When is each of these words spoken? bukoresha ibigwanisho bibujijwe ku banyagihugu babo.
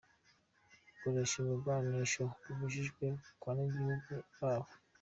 bukoresha 0.87 1.35
ibigwanisho 1.43 2.23
bibujijwe 2.43 3.05
ku 3.39 3.45
banyagihugu 3.49 4.11
babo. 4.39 4.69